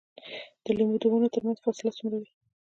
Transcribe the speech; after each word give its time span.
د 0.63 0.65
لیمو 0.77 0.95
د 1.01 1.03
ونو 1.11 1.27
ترمنځ 1.33 1.57
فاصله 1.63 1.91
څومره 1.97 2.15
وي؟ 2.19 2.29